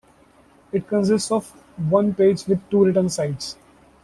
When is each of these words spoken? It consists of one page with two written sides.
It 0.71 0.87
consists 0.87 1.29
of 1.29 1.51
one 1.77 2.15
page 2.15 2.47
with 2.47 2.67
two 2.71 2.85
written 2.85 3.07
sides. 3.07 3.55